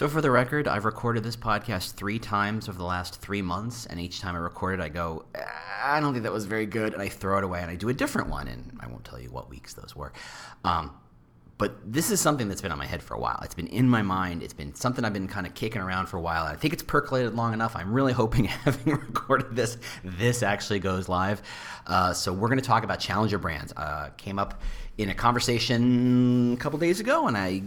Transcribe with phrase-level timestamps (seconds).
[0.00, 3.84] So, for the record, I've recorded this podcast three times over the last three months,
[3.84, 5.26] and each time I record it, I go,
[5.84, 7.90] I don't think that was very good, and I throw it away, and I do
[7.90, 10.14] a different one, and I won't tell you what weeks those were.
[10.64, 10.92] Um,
[11.58, 13.40] but this is something that's been on my head for a while.
[13.42, 14.42] It's been in my mind.
[14.42, 16.44] It's been something I've been kind of kicking around for a while.
[16.44, 17.76] I think it's percolated long enough.
[17.76, 21.42] I'm really hoping, having recorded this, this actually goes live.
[21.86, 23.74] Uh, so we're going to talk about challenger brands.
[23.76, 24.62] Uh, came up
[24.96, 27.60] in a conversation a couple days ago, and I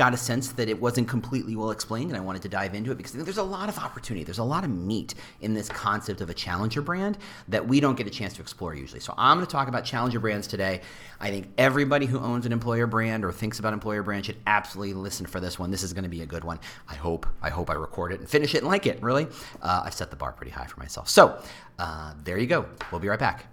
[0.00, 2.90] got a sense that it wasn't completely well explained, and I wanted to dive into
[2.90, 4.24] it because there's a lot of opportunity.
[4.24, 7.18] There's a lot of meat in this concept of a challenger brand
[7.48, 9.00] that we don't get a chance to explore usually.
[9.00, 10.80] So I'm going to talk about challenger brands today.
[11.20, 14.94] I think everybody who owns an employer brand or thinks about employer brand should absolutely
[14.94, 15.70] listen for this one.
[15.70, 16.60] This is going to be a good one.
[16.88, 17.26] I hope.
[17.42, 19.02] I hope I record it and finish it and like it.
[19.02, 19.26] Really,
[19.60, 21.10] uh, I've set the bar pretty high for myself.
[21.10, 21.38] So
[21.78, 22.64] uh, there you go.
[22.90, 23.49] We'll be right back.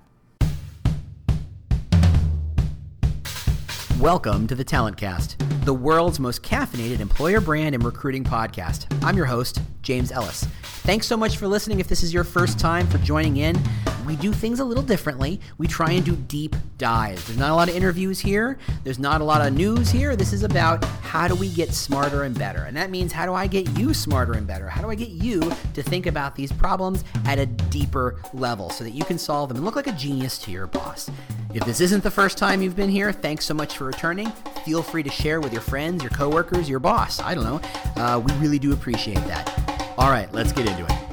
[4.00, 8.86] Welcome to the Talent Cast, the world's most caffeinated employer brand and recruiting podcast.
[9.04, 10.44] I'm your host, James Ellis.
[10.84, 11.80] Thanks so much for listening.
[11.80, 13.60] If this is your first time for joining in,
[14.08, 15.40] we do things a little differently.
[15.58, 17.28] We try and do deep dives.
[17.28, 20.16] There's not a lot of interviews here, there's not a lot of news here.
[20.16, 22.64] This is about how do we get smarter and better.
[22.64, 24.70] And that means how do I get you smarter and better?
[24.70, 25.42] How do I get you
[25.74, 29.58] to think about these problems at a deeper level so that you can solve them
[29.58, 31.10] and look like a genius to your boss?
[31.54, 34.32] If this isn't the first time you've been here, thanks so much for returning.
[34.66, 37.20] Feel free to share with your friends, your coworkers, your boss.
[37.20, 37.62] I don't know.
[38.02, 39.94] Uh, we really do appreciate that.
[39.98, 41.07] All right, let's get into it.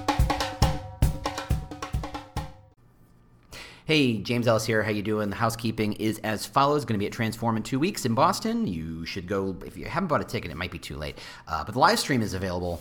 [3.86, 4.82] Hey, James Ellis here.
[4.82, 5.28] How you doing?
[5.28, 6.86] The housekeeping is as follows.
[6.86, 8.66] Going to be at Transform in two weeks in Boston.
[8.66, 9.54] You should go.
[9.66, 11.18] If you haven't bought a ticket, it might be too late.
[11.46, 12.80] Uh, but the live stream is available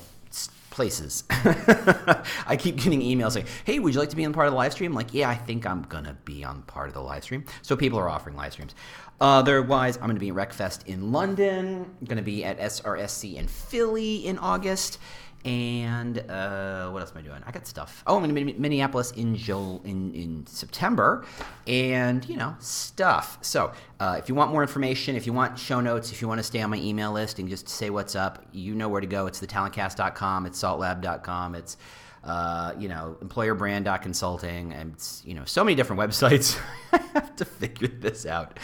[0.69, 1.25] places.
[1.29, 4.57] I keep getting emails saying, "Hey, would you like to be on part of the
[4.57, 7.25] live stream?" I'm like, yeah, I think I'm gonna be on part of the live
[7.25, 7.43] stream.
[7.63, 8.73] So people are offering live streams.
[9.19, 11.85] Otherwise, I'm gonna be at RecFest in London.
[12.05, 14.99] Gonna be at SRSC in Philly in August.
[15.45, 17.43] And uh, what else am I doing?
[17.45, 18.01] I got stuff.
[18.07, 21.25] Oh, I'm in Minneapolis in Joel in, in September,
[21.67, 23.39] and you know stuff.
[23.41, 26.39] So uh, if you want more information, if you want show notes, if you want
[26.39, 29.07] to stay on my email list and just say what's up, you know where to
[29.07, 29.27] go.
[29.27, 30.45] It's thetalentcast.com.
[30.45, 31.55] It's saltlab.com.
[31.55, 31.75] It's
[32.23, 36.57] uh, you know, employerbrand.consulting, and you know, so many different websites.
[36.93, 38.59] I have to figure this out.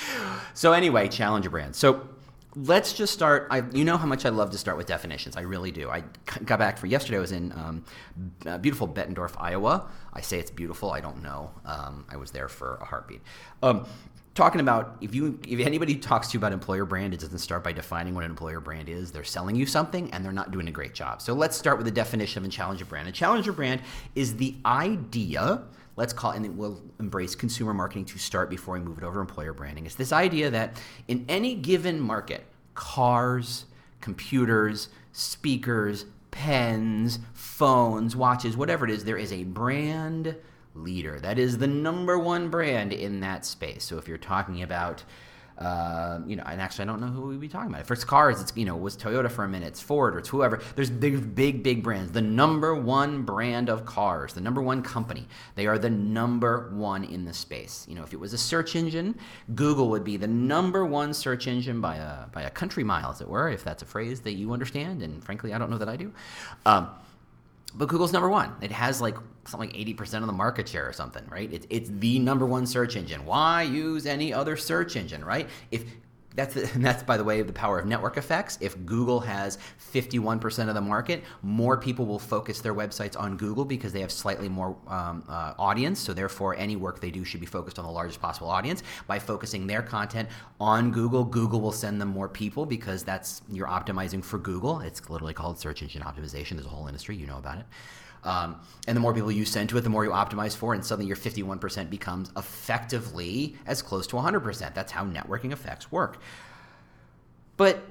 [0.53, 1.75] So anyway, Challenger Brand.
[1.75, 2.07] So
[2.65, 3.47] let's just start.
[3.49, 5.37] I, you know how much I love to start with definitions.
[5.37, 5.89] I really do.
[5.89, 6.03] I
[6.45, 7.17] got back for yesterday.
[7.17, 7.85] I was in um,
[8.45, 9.89] uh, beautiful Bettendorf, Iowa.
[10.13, 10.91] I say it's beautiful.
[10.91, 11.51] I don't know.
[11.65, 13.21] Um, I was there for a heartbeat.
[13.63, 13.85] Um,
[14.35, 17.63] talking about if you if anybody talks to you about employer brand, it doesn't start
[17.63, 19.11] by defining what an employer brand is.
[19.11, 21.21] They're selling you something and they're not doing a great job.
[21.21, 23.07] So let's start with the definition of a challenger brand.
[23.07, 23.81] A challenger brand
[24.15, 25.63] is the idea
[25.99, 29.51] let's call and we'll embrace consumer marketing to start before we move it over employer
[29.51, 29.85] branding.
[29.85, 33.65] It's this idea that in any given market, cars,
[33.99, 40.37] computers, speakers, pens, phones, watches, whatever it is, there is a brand
[40.73, 41.19] leader.
[41.19, 43.83] That is the number one brand in that space.
[43.83, 45.03] So if you're talking about
[45.59, 47.85] uh, you know, and actually, I don't know who we'd be talking about.
[47.85, 50.29] For cars, it's you know, it was Toyota for a minute, it's Ford, or it's
[50.29, 50.61] whoever.
[50.75, 52.13] There's big, big, big brands.
[52.13, 55.27] The number one brand of cars, the number one company.
[55.55, 57.85] They are the number one in the space.
[57.89, 59.15] You know, if it was a search engine,
[59.53, 63.19] Google would be the number one search engine by a by a country mile, as
[63.19, 65.01] it were, if that's a phrase that you understand.
[65.01, 66.13] And frankly, I don't know that I do.
[66.65, 66.89] Um,
[67.73, 68.53] but Google's number one.
[68.61, 69.15] It has like
[69.45, 71.51] something like 80% of the market share or something, right?
[71.51, 73.25] It's, it's the number one search engine.
[73.25, 75.49] Why use any other search engine, right?
[75.71, 75.83] If
[76.39, 78.57] that's the, that's by the way the power of network effects.
[78.61, 79.57] If Google has
[79.93, 84.11] 51% of the market, more people will focus their websites on Google because they have
[84.11, 85.99] slightly more um, uh, audience.
[85.99, 88.83] So therefore, any work they do should be focused on the largest possible audience.
[89.07, 90.29] By focusing their content
[90.59, 94.79] on Google, Google will send them more people because that's you're optimizing for Google.
[94.79, 96.51] It's literally called search engine optimization.
[96.51, 97.65] There's a whole industry, you know about it.
[98.23, 100.83] Um, and the more people you send to it, the more you optimize for, and
[100.85, 104.73] suddenly your 51% becomes effectively as close to 100%.
[104.73, 106.21] That's how networking effects work.
[107.55, 107.83] But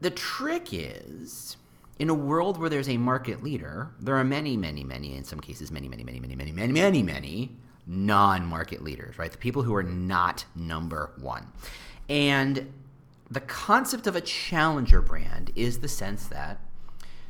[0.00, 1.56] the trick is,
[1.98, 5.40] in a world where there's a market leader, there are many, many, many, in some
[5.40, 9.30] cases, many, many, many, many, many, many, many, many non-market leaders, right?
[9.30, 11.46] The people who are not number one.
[12.08, 12.72] And
[13.30, 16.60] the concept of a challenger brand is the sense that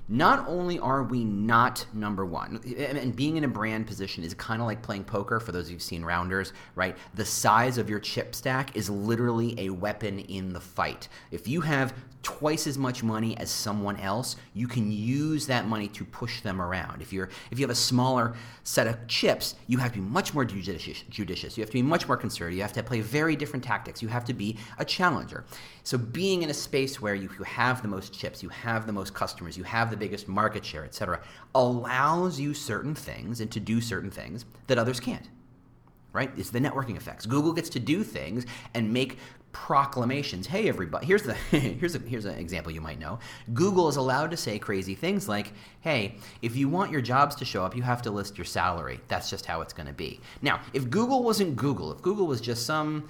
[0.08, 4.60] not only are we not number one, and being in a brand position is kind
[4.60, 6.96] of like playing poker for those who've seen Rounders, right?
[7.14, 11.08] The size of your chip stack is literally a weapon in the fight.
[11.30, 11.92] If you have
[12.26, 16.60] twice as much money as someone else, you can use that money to push them
[16.60, 17.00] around.
[17.00, 18.34] If you're if you have a smaller
[18.64, 21.04] set of chips, you have to be much more judicious.
[21.08, 21.56] judicious.
[21.56, 22.56] You have to be much more conservative.
[22.56, 24.02] You have to play very different tactics.
[24.02, 25.44] You have to be a challenger.
[25.84, 28.92] So being in a space where you, you have the most chips, you have the
[28.92, 31.20] most customers, you have the biggest market share, etc.,
[31.54, 35.28] allows you certain things and to do certain things that others can't
[36.16, 36.30] right?
[36.38, 37.26] It's the networking effects.
[37.26, 39.18] Google gets to do things and make
[39.52, 40.46] proclamations.
[40.46, 41.06] Hey, everybody!
[41.06, 43.18] Here's the here's a, here's an example you might know.
[43.52, 47.44] Google is allowed to say crazy things like, "Hey, if you want your jobs to
[47.44, 49.00] show up, you have to list your salary.
[49.08, 52.40] That's just how it's going to be." Now, if Google wasn't Google, if Google was
[52.40, 53.08] just some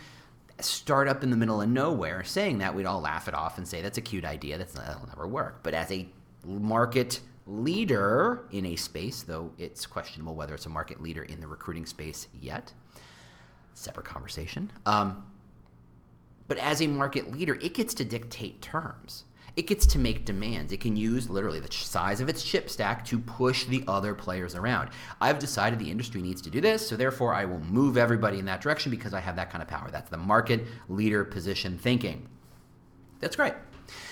[0.61, 3.83] startup in the middle of nowhere saying that, we'd all laugh it off and say
[3.83, 4.57] that's a cute idea.
[4.59, 5.61] That's that'll never work.
[5.63, 6.09] But as a
[6.45, 11.47] market leader in a space, though it's questionable whether it's a market leader in the
[11.47, 12.73] recruiting space yet.
[13.75, 14.71] Separate conversation.
[14.87, 15.25] Um,
[16.49, 19.25] but as a market leader, it gets to dictate terms.
[19.57, 20.71] It gets to make demands.
[20.71, 24.55] It can use literally the size of its chip stack to push the other players
[24.55, 24.91] around.
[25.19, 28.45] I've decided the industry needs to do this, so therefore I will move everybody in
[28.45, 29.89] that direction because I have that kind of power.
[29.91, 32.29] That's the market leader position thinking.
[33.21, 33.55] That's great.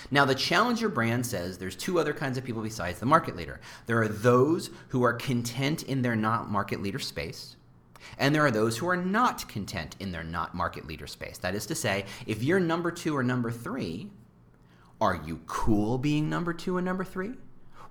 [0.09, 3.59] Now, the challenger brand says there's two other kinds of people besides the market leader.
[3.85, 7.55] There are those who are content in their not market leader space,
[8.17, 11.37] and there are those who are not content in their not market leader space.
[11.39, 14.09] That is to say, if you're number two or number three,
[15.01, 17.33] are you cool being number two and number three?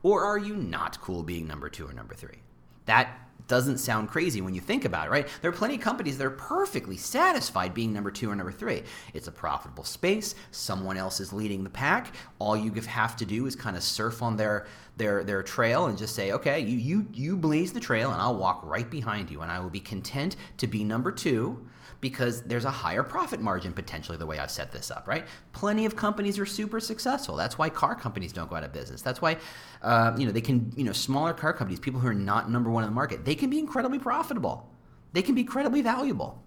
[0.02, 2.38] Or are you not cool being number two or number three?
[2.87, 5.29] That doesn't sound crazy when you think about it, right?
[5.43, 8.82] There are plenty of companies that are perfectly satisfied being number two or number three.
[9.12, 10.35] It's a profitable space.
[10.50, 12.14] Someone else is leading the pack.
[12.38, 15.99] All you have to do is kind of surf on their their their trail and
[15.99, 19.41] just say, okay, you you you blaze the trail, and I'll walk right behind you,
[19.41, 21.67] and I will be content to be number two
[22.05, 25.25] because there's a higher profit margin potentially the way I've set this up, right?
[25.53, 27.35] Plenty of companies are super successful.
[27.35, 29.01] That's why car companies don't go out of business.
[29.01, 29.39] That's why,
[29.81, 32.69] uh, you know, they can, you know, smaller car companies, people who are not number
[32.69, 34.71] one in the market, they can be incredibly profitable.
[35.15, 36.45] They can be incredibly valuable.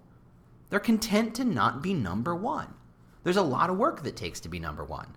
[0.70, 2.72] They're content to not be number one.
[3.24, 5.16] There's a lot of work that takes to be number one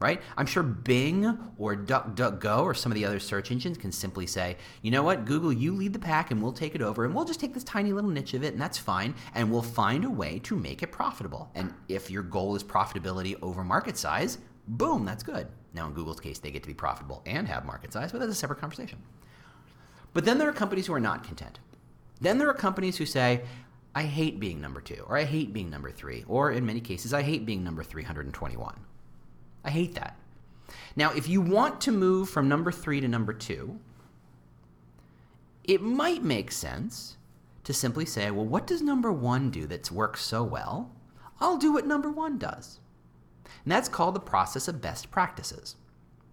[0.00, 0.20] right?
[0.36, 4.56] I'm sure Bing or DuckDuckGo or some of the other search engines can simply say,
[4.80, 7.26] you know what, Google, you lead the pack and we'll take it over and we'll
[7.26, 10.10] just take this tiny little niche of it and that's fine and we'll find a
[10.10, 11.50] way to make it profitable.
[11.54, 15.48] And if your goal is profitability over market size, boom, that's good.
[15.74, 18.32] Now, in Google's case, they get to be profitable and have market size, but that's
[18.32, 18.98] a separate conversation.
[20.14, 21.60] But then there are companies who are not content.
[22.20, 23.42] Then there are companies who say,
[23.94, 27.12] I hate being number two, or I hate being number three, or in many cases,
[27.12, 28.74] I hate being number 321.
[29.64, 30.16] I hate that.
[30.96, 33.78] Now, if you want to move from number three to number two,
[35.64, 37.16] it might make sense
[37.64, 40.90] to simply say, well, what does number one do that's works so well?
[41.40, 42.80] I'll do what number one does.
[43.64, 45.76] And that's called the process of best practices.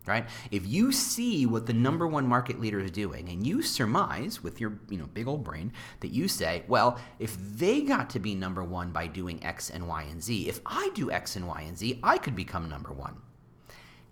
[0.08, 0.28] Right?
[0.52, 4.62] If you see what the number one market leader is doing and you surmise with
[4.62, 8.36] your you know big old brain that you say, well, if they got to be
[8.36, 11.62] number one by doing X and Y and Z, if I do X and Y
[11.62, 13.18] and Z, I could become number one.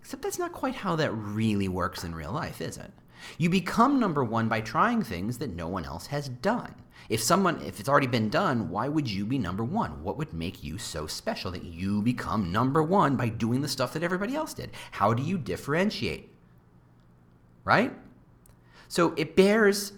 [0.00, 2.92] Except that's not quite how that really works in real life, is it?
[3.38, 6.74] You become number one by trying things that no one else has done.
[7.08, 10.02] If someone, if it's already been done, why would you be number one?
[10.02, 13.92] What would make you so special that you become number one by doing the stuff
[13.92, 14.70] that everybody else did?
[14.92, 16.30] How do you differentiate?
[17.64, 17.92] Right?
[18.88, 19.92] So it bears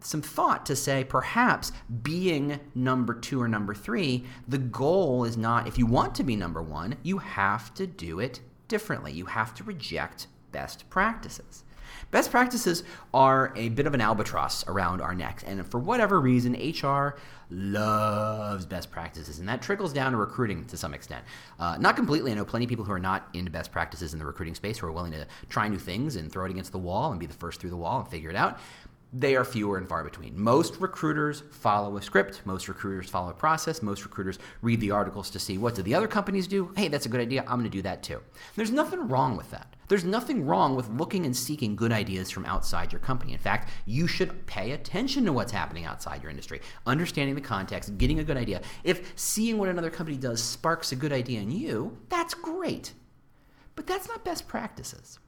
[0.00, 5.66] some thought to say perhaps being number two or number three, the goal is not,
[5.66, 9.12] if you want to be number one, you have to do it differently.
[9.12, 11.64] You have to reject best practices.
[12.10, 12.82] Best practices
[13.14, 17.16] are a bit of an albatross around our necks, and for whatever reason, HR
[17.50, 21.24] loves best practices, and that trickles down to recruiting to some extent.
[21.58, 22.32] Uh, not completely.
[22.32, 24.78] I know plenty of people who are not into best practices in the recruiting space
[24.78, 27.26] who are willing to try new things and throw it against the wall and be
[27.26, 28.58] the first through the wall and figure it out
[29.12, 30.40] they are fewer and far between.
[30.40, 32.42] Most recruiters follow a script.
[32.44, 33.82] Most recruiters follow a process.
[33.82, 36.72] Most recruiters read the articles to see what do the other companies do.
[36.76, 37.42] Hey, that's a good idea.
[37.42, 38.20] I'm going to do that too.
[38.54, 39.74] There's nothing wrong with that.
[39.90, 43.32] There's nothing wrong with looking and seeking good ideas from outside your company.
[43.32, 47.98] In fact, you should pay attention to what's happening outside your industry, understanding the context,
[47.98, 48.62] getting a good idea.
[48.84, 52.92] If seeing what another company does sparks a good idea in you, that's great.
[53.74, 55.18] But that's not best practices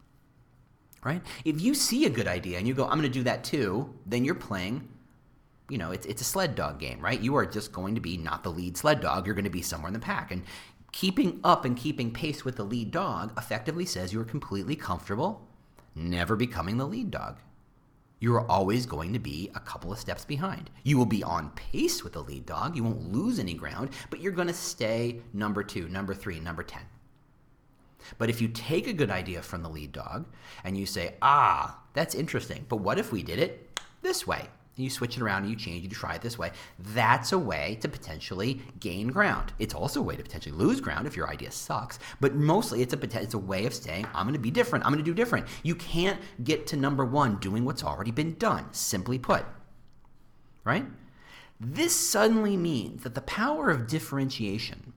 [1.05, 1.21] right?
[1.45, 3.93] If you see a good idea and you go, I'm going to do that too,
[4.07, 4.89] then you're playing,
[5.69, 7.21] you know, it's, it's a sled dog game, right?
[7.21, 9.27] You are just going to be not the lead sled dog.
[9.27, 10.31] You're going to be somewhere in the pack.
[10.31, 10.45] And
[10.93, 15.49] keeping up and keeping pace with the lead dog effectively says you're completely comfortable
[15.95, 17.39] never becoming the lead dog.
[18.21, 20.71] You are always going to be a couple of steps behind.
[20.85, 22.77] You will be on pace with the lead dog.
[22.77, 26.63] You won't lose any ground, but you're going to stay number two, number three, number
[26.63, 26.81] 10.
[28.19, 30.27] But if you take a good idea from the lead dog
[30.65, 34.49] and you say, ah, that's interesting, but what if we did it this way?
[34.77, 36.51] You switch it around and you change, you try it this way.
[36.79, 39.53] That's a way to potentially gain ground.
[39.59, 41.99] It's also a way to potentially lose ground if your idea sucks.
[42.21, 44.87] But mostly, it's a it's a way of saying I'm going to be different.
[44.87, 45.47] I'm going to do different.
[45.63, 48.73] You can't get to number one doing what's already been done.
[48.73, 49.45] Simply put,
[50.65, 50.87] right?
[51.61, 54.95] This suddenly means that the power of differentiation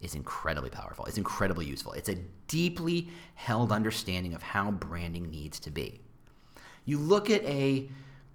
[0.00, 1.04] is incredibly powerful.
[1.06, 1.92] It's incredibly useful.
[1.92, 6.00] It's a deeply held understanding of how branding needs to be.
[6.84, 7.88] You look at a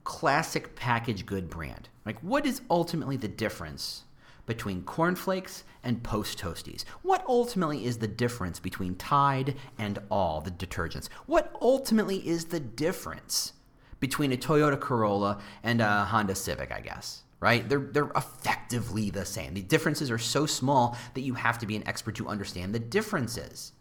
[0.10, 1.88] classic package good brand.
[2.04, 4.06] Like, what is ultimately the difference
[4.48, 6.84] between cornflakes and post toasties?
[7.04, 11.10] What ultimately is the difference between Tide and all the detergents?
[11.28, 13.54] What ultimately is the difference
[14.00, 17.22] between a Toyota Corolla and a Honda Civic, I guess?
[17.42, 17.70] right?
[17.70, 19.54] They're, they're effectively the same.
[19.54, 22.80] The differences are so small that you have to be an expert to understand the
[22.80, 23.72] differences.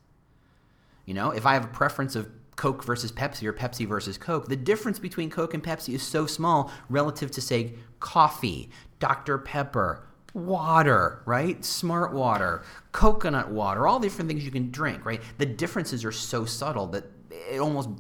[1.07, 4.49] You know, if I have a preference of Coke versus Pepsi or Pepsi versus Coke,
[4.49, 9.39] the difference between Coke and Pepsi is so small relative to, say, coffee, Dr.
[9.39, 11.65] Pepper, water, right?
[11.65, 15.23] Smart water, coconut water, all different things you can drink, right?
[15.39, 17.91] The differences are so subtle that it almost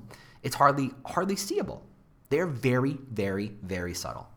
[0.43, 1.87] it's hardly hardly seeable.
[2.29, 4.29] They're very, very, very subtle.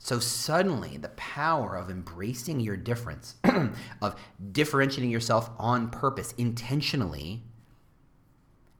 [0.00, 3.36] So suddenly, the power of embracing your difference,
[4.02, 4.20] of
[4.52, 7.44] differentiating yourself on purpose, intentionally,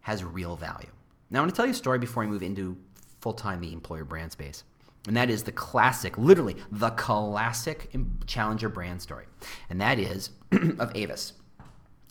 [0.07, 0.87] has real value.
[1.31, 2.77] Now, I want to tell you a story before we move into
[3.21, 4.63] full time the employer brand space.
[5.09, 7.93] And that is the classic, literally the classic
[8.25, 9.25] challenger brand story.
[9.69, 10.31] And that is
[10.79, 11.33] of Avis.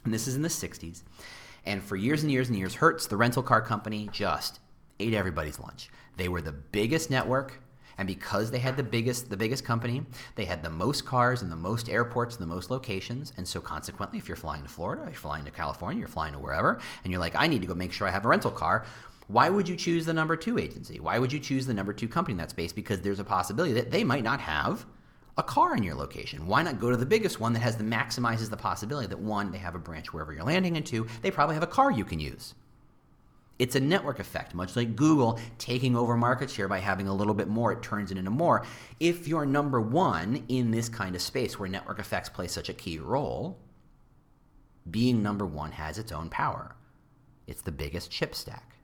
[0.03, 1.03] And this is in the 60s.
[1.65, 4.59] And for years and years and years, Hertz, the rental car company, just
[4.99, 5.89] ate everybody's lunch.
[6.17, 7.61] They were the biggest network
[7.97, 10.03] and because they had the biggest the biggest company,
[10.35, 13.33] they had the most cars and the most airports and the most locations.
[13.37, 16.39] And so consequently, if you're flying to Florida, you're flying to California, you're flying to
[16.39, 18.85] wherever, and you're like, I need to go make sure I have a rental car.
[19.27, 20.99] Why would you choose the number two agency?
[20.99, 22.71] Why would you choose the number two company in that space?
[22.71, 24.85] Because there's a possibility that they might not have
[25.37, 26.47] a car in your location.
[26.47, 29.51] Why not go to the biggest one that has the maximizes the possibility that one,
[29.51, 32.05] they have a branch wherever you're landing, and two, they probably have a car you
[32.05, 32.53] can use.
[33.57, 37.33] It's a network effect, much like Google taking over market share by having a little
[37.33, 38.65] bit more, it turns it into more.
[38.99, 42.73] If you're number one in this kind of space where network effects play such a
[42.73, 43.57] key role,
[44.91, 46.75] being number one has its own power.
[47.47, 48.75] It's the biggest chip stack,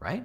[0.00, 0.24] right?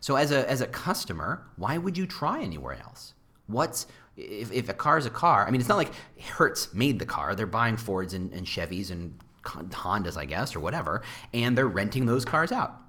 [0.00, 3.14] So as a as a customer, why would you try anywhere else?
[3.46, 5.46] What's if, if a car is a car?
[5.46, 7.34] I mean, it's not like Hertz made the car.
[7.34, 11.02] They're buying Fords and, and Chevys and Hondas, I guess, or whatever,
[11.34, 12.81] and they're renting those cars out.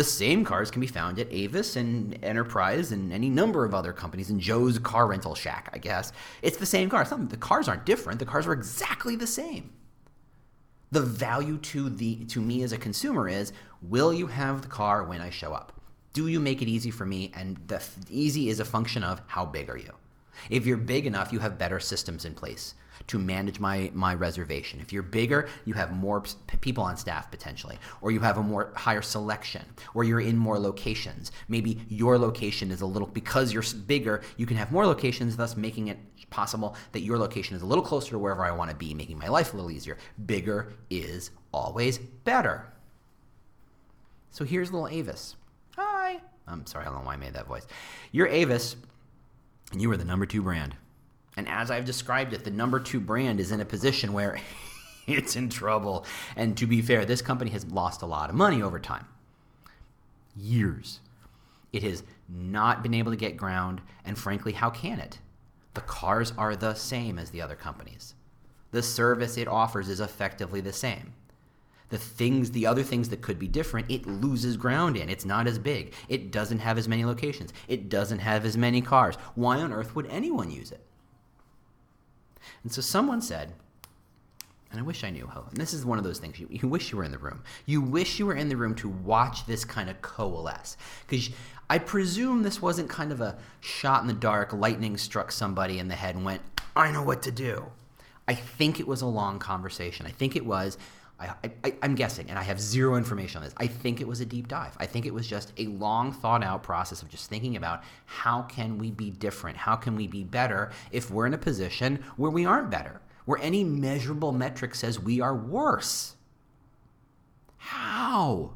[0.00, 3.92] The same cars can be found at Avis and Enterprise and any number of other
[3.92, 6.10] companies and Joe's Car Rental Shack, I guess.
[6.40, 7.04] It's the same car.
[7.04, 8.18] Some, the cars aren't different.
[8.18, 9.74] The cars are exactly the same.
[10.90, 13.52] The value to the to me as a consumer is
[13.82, 15.78] will you have the car when I show up?
[16.14, 17.30] Do you make it easy for me?
[17.34, 19.92] And the easy is a function of how big are you?
[20.48, 22.72] If you're big enough, you have better systems in place
[23.06, 24.80] to manage my my reservation.
[24.80, 26.22] If you're bigger, you have more
[26.60, 29.62] people on staff potentially, or you have a more higher selection,
[29.94, 31.32] or you're in more locations.
[31.48, 35.56] Maybe your location is a little because you're bigger, you can have more locations, thus
[35.56, 35.98] making it
[36.30, 39.18] possible that your location is a little closer to wherever I want to be, making
[39.18, 39.98] my life a little easier.
[40.26, 42.72] Bigger is always better.
[44.30, 45.36] So here's little Avis.
[45.76, 46.20] Hi.
[46.46, 47.66] I'm sorry, I don't know why I made that voice.
[48.12, 48.76] You're Avis,
[49.72, 50.76] and you are the number two brand.
[51.36, 54.38] And as I've described it, the number two brand is in a position where
[55.06, 56.04] it's in trouble.
[56.36, 59.06] And to be fair, this company has lost a lot of money over time.
[60.36, 61.00] Years.
[61.72, 65.18] It has not been able to get ground, and frankly, how can it?
[65.74, 68.14] The cars are the same as the other companies.
[68.72, 71.12] The service it offers is effectively the same.
[71.90, 75.08] The things, the other things that could be different, it loses ground in.
[75.08, 75.92] It's not as big.
[76.08, 77.52] It doesn't have as many locations.
[77.66, 79.16] It doesn't have as many cars.
[79.34, 80.84] Why on earth would anyone use it?
[82.62, 83.52] And so someone said,
[84.70, 85.46] and I wish I knew how.
[85.50, 87.42] And this is one of those things you, you wish you were in the room.
[87.66, 90.76] You wish you were in the room to watch this kind of coalesce.
[91.08, 91.30] Because
[91.68, 95.88] I presume this wasn't kind of a shot in the dark, lightning struck somebody in
[95.88, 96.42] the head and went,
[96.76, 97.66] I know what to do.
[98.28, 100.06] I think it was a long conversation.
[100.06, 100.78] I think it was
[101.20, 103.54] I, I, I'm guessing, and I have zero information on this.
[103.58, 104.74] I think it was a deep dive.
[104.78, 108.42] I think it was just a long thought out process of just thinking about how
[108.42, 109.56] can we be different?
[109.56, 113.38] How can we be better if we're in a position where we aren't better, where
[113.42, 116.14] any measurable metric says we are worse?
[117.58, 118.52] How?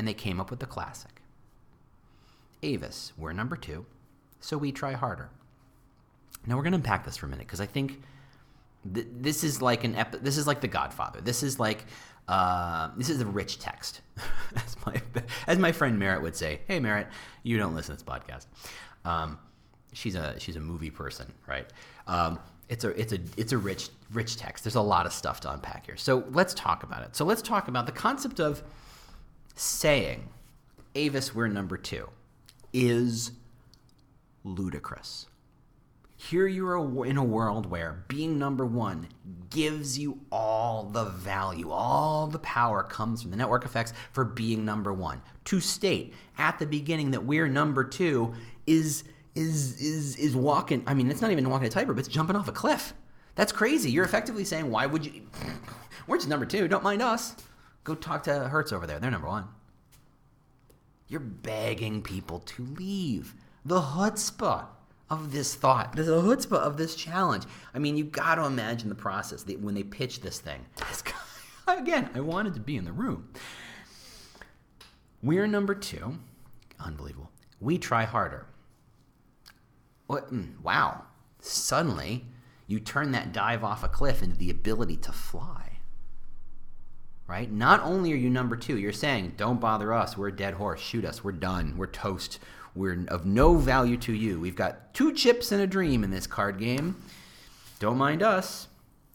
[0.00, 1.20] and they came up with the classic.
[2.62, 3.84] Avis, we're number two,
[4.40, 5.28] so we try harder.
[6.46, 8.00] Now we're going to unpack this for a minute because I think
[8.92, 11.20] th- this is like an ep- this is like The Godfather.
[11.20, 11.84] This is like
[12.28, 14.00] uh, this is a rich text,
[14.56, 14.94] as my
[15.46, 16.60] as my friend Merritt would say.
[16.68, 17.08] Hey Merritt,
[17.42, 18.46] you don't listen to this podcast.
[19.04, 19.38] Um,
[19.92, 21.66] she's a she's a movie person, right?
[22.06, 24.64] Um, it's a it's a it's a rich rich text.
[24.64, 25.96] There's a lot of stuff to unpack here.
[25.96, 27.16] So let's talk about it.
[27.16, 28.62] So let's talk about the concept of
[29.56, 30.28] saying
[30.94, 32.08] Avis we're number 2
[32.72, 33.32] is
[34.44, 35.26] ludicrous.
[36.28, 39.08] Here you are in a world where being number one
[39.48, 44.62] gives you all the value, all the power comes from the network effects for being
[44.62, 45.22] number one.
[45.46, 48.34] To state at the beginning that we're number two
[48.66, 49.02] is
[49.34, 50.84] is is is walking.
[50.86, 52.92] I mean, it's not even walking a tightrope; it's jumping off a cliff.
[53.34, 53.90] That's crazy.
[53.90, 55.22] You're effectively saying, "Why would you?
[56.06, 56.68] We're just number two.
[56.68, 57.34] Don't mind us.
[57.82, 58.98] Go talk to Hertz over there.
[58.98, 59.48] They're number one."
[61.08, 63.34] You're begging people to leave.
[63.64, 64.66] The chutzpah
[65.10, 67.44] of this thought, the chutzpah of this challenge.
[67.74, 70.64] I mean, you got to imagine the process that when they pitched this thing.
[71.68, 73.28] Again, I wanted to be in the room.
[75.22, 76.18] We're number two.
[76.78, 77.30] Unbelievable.
[77.60, 78.46] We try harder.
[80.06, 80.32] What?
[80.32, 81.02] Mm, wow.
[81.40, 82.24] Suddenly,
[82.66, 85.78] you turn that dive off a cliff into the ability to fly.
[87.26, 87.50] Right?
[87.50, 90.16] Not only are you number two, you're saying, don't bother us.
[90.16, 90.80] We're a dead horse.
[90.80, 91.22] Shoot us.
[91.22, 91.74] We're done.
[91.76, 92.40] We're toast.
[92.74, 94.40] We're of no value to you.
[94.40, 97.02] We've got two chips and a dream in this card game.
[97.78, 98.68] Don't mind us.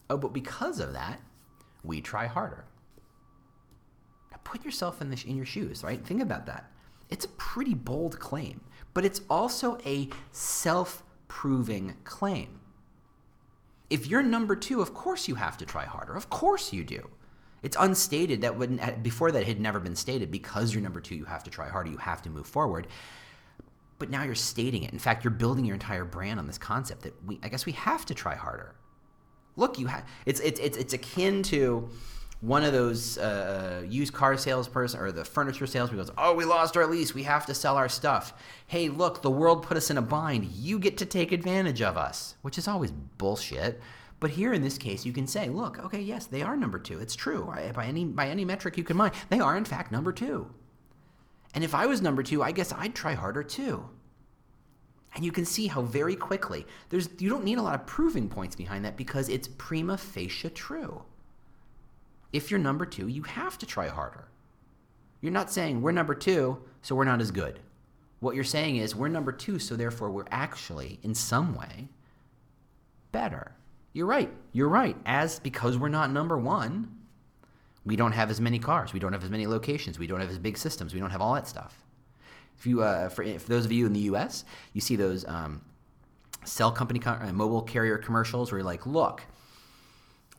[0.10, 1.20] Oh, but because of that,
[1.84, 2.66] we try harder.
[4.32, 6.06] Now put yourself in, in your shoes, right?
[6.06, 6.70] Think about that.
[7.10, 8.62] It's a pretty bold claim
[8.96, 12.60] but it's also a self proving claim.
[13.92, 16.16] If you're number two, of course you have to try harder.
[16.16, 17.08] Of course you do.
[17.62, 21.44] It's unstated that before that had never been stated because you're number two, you have
[21.44, 22.88] to try harder, you have to move forward.
[23.98, 24.92] But now you're stating it.
[24.92, 27.72] In fact, you're building your entire brand on this concept that we I guess we
[27.74, 28.76] have to try harder.
[29.56, 31.90] Look, you have it's it's it's, it's akin to
[32.42, 36.76] one of those uh, used car salesperson or the furniture salesman goes, "Oh, we lost
[36.76, 37.14] our lease.
[37.14, 38.34] We have to sell our stuff.
[38.68, 40.46] Hey, look, the world put us in a bind.
[40.46, 43.82] You get to take advantage of us," which is always bullshit.
[44.20, 47.00] But here in this case, you can say, "Look, okay, yes, they are number two.
[47.00, 49.16] It's true by any by any metric you can mind.
[49.30, 50.54] They are in fact number two.
[51.56, 53.90] And if I was number two, I guess I'd try harder too."
[55.16, 58.30] And you can see how very quickly there's you don't need a lot of proving
[58.30, 61.04] points behind that because it's prima facie true
[62.36, 64.28] if you're number two, you have to try harder.
[65.22, 67.62] You're not saying we're number two, so we're not as good.
[68.20, 71.88] What you're saying is we're number two, so therefore we're actually, in some way,
[73.14, 73.54] better.
[73.94, 74.30] You're right.
[74.52, 74.98] You're right.
[75.06, 76.94] As because we're not number one,
[77.86, 78.94] we don't have as many cars.
[78.94, 80.00] We don't have as many locations.
[80.00, 80.94] We don't have as big systems.
[80.94, 81.84] We don't have all that stuff.
[82.58, 85.62] If you, uh, for, for those of you in the U.S., you see those um,
[86.46, 89.24] cell company, uh, mobile carrier commercials where you're like, look,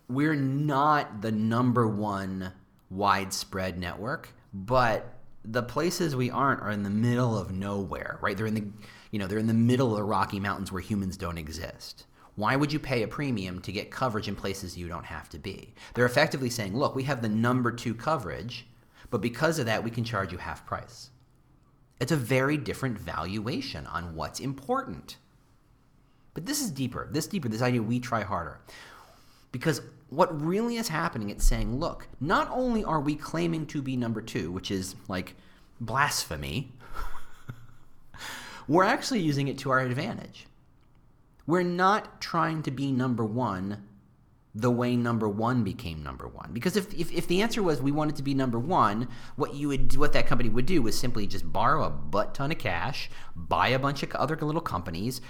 [0.08, 2.52] we're not the number one
[2.90, 5.12] widespread network, but
[5.44, 8.36] the places we aren't are in the middle of nowhere, right?
[8.36, 8.64] They're in the
[9.10, 12.04] you know, they're in the middle of the Rocky Mountains where humans don't exist.
[12.36, 15.38] Why would you pay a premium to get coverage in places you don't have to
[15.38, 15.74] be?
[15.94, 18.66] They're effectively saying, look, we have the number two coverage,
[19.10, 21.10] but because of that, we can charge you half price.
[21.98, 25.16] It's a very different valuation on what's important.
[26.34, 27.08] But this is deeper.
[27.10, 28.60] This deeper, this idea we try harder.
[29.50, 33.96] Because what really is happening, it's saying, look, not only are we claiming to be
[33.96, 35.34] number two, which is like
[35.80, 36.72] blasphemy,
[38.68, 40.46] we're actually using it to our advantage.
[41.46, 43.84] We're not trying to be number one
[44.56, 46.50] the way number one became number one.
[46.54, 49.06] Because if, if, if, the answer was we wanted to be number one,
[49.36, 52.50] what you would what that company would do was simply just borrow a butt ton
[52.50, 55.20] of cash, buy a bunch of other little companies,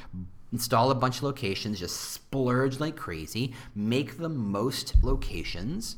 [0.52, 5.96] install a bunch of locations, just splurge like crazy, make the most locations,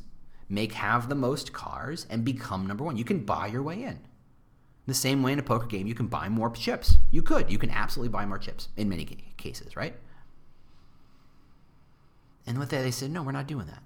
[0.49, 2.97] make have the most cars, and become number one.
[2.97, 3.99] You can buy your way in.
[4.87, 6.97] The same way in a poker game, you can buy more chips.
[7.11, 7.51] You could.
[7.51, 9.05] You can absolutely buy more chips in many
[9.37, 9.93] cases, right?
[12.49, 13.81] And with that, they said, no, we're not doing that.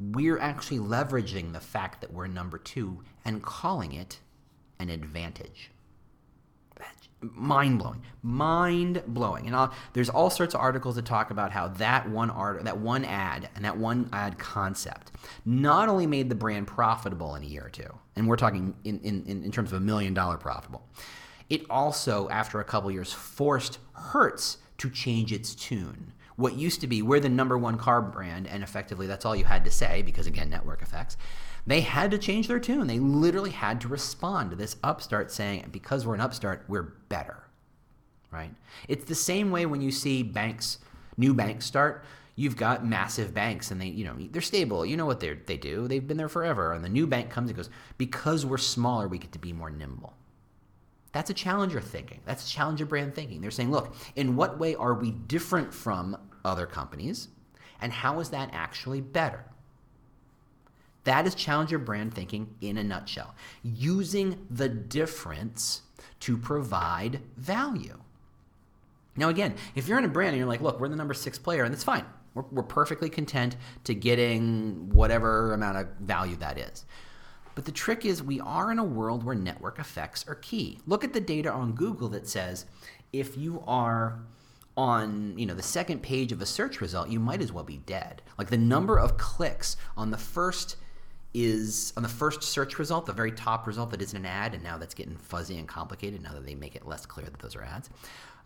[0.00, 4.20] We're actually leveraging the fact that we're number two and calling it
[4.78, 5.70] an advantage
[7.20, 9.46] mind blowing, mind blowing.
[9.46, 12.78] And I'll, there's all sorts of articles that talk about how that one art, that
[12.78, 15.12] one ad, and that one ad concept
[15.44, 19.00] not only made the brand profitable in a year or two, and we're talking in,
[19.00, 20.86] in, in terms of a million dollar profitable.
[21.48, 26.12] It also, after a couple years, forced Hertz to change its tune.
[26.36, 29.44] What used to be, we're the number one car brand, and effectively that's all you
[29.44, 31.16] had to say, because again, network effects
[31.66, 32.86] They had to change their tune.
[32.86, 37.42] They literally had to respond to this upstart saying, because we're an upstart, we're better.
[38.30, 38.54] Right?
[38.88, 40.78] It's the same way when you see banks,
[41.16, 42.04] new banks start.
[42.36, 44.84] You've got massive banks and they, you know, they're stable.
[44.84, 45.88] You know what they they do.
[45.88, 46.72] They've been there forever.
[46.72, 49.70] And the new bank comes and goes, because we're smaller, we get to be more
[49.70, 50.12] nimble.
[51.12, 52.20] That's a challenger thinking.
[52.26, 53.40] That's a challenger brand thinking.
[53.40, 57.28] They're saying, look, in what way are we different from other companies?
[57.80, 59.44] And how is that actually better?
[61.04, 63.34] That is challenger brand thinking in a nutshell.
[63.62, 65.82] Using the difference
[66.20, 67.98] to provide value.
[69.16, 71.38] Now, again, if you're in a brand and you're like, look, we're the number six
[71.38, 72.04] player, and that's fine.
[72.34, 76.84] We're, we're perfectly content to getting whatever amount of value that is.
[77.54, 80.80] But the trick is, we are in a world where network effects are key.
[80.86, 82.66] Look at the data on Google that says
[83.12, 84.20] if you are
[84.76, 87.78] on you know the second page of a search result, you might as well be
[87.78, 88.22] dead.
[88.38, 90.76] Like the number of clicks on the first
[91.34, 94.62] is on the first search result, the very top result that isn't an ad, and
[94.62, 97.56] now that's getting fuzzy and complicated now that they make it less clear that those
[97.56, 97.90] are ads.